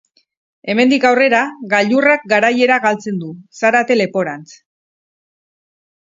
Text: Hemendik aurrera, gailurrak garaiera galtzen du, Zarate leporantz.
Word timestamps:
Hemendik 0.73 1.03
aurrera, 1.09 1.41
gailurrak 1.73 2.25
garaiera 2.31 2.79
galtzen 2.87 3.21
du, 3.25 3.31
Zarate 3.63 4.01
leporantz. 4.01 4.59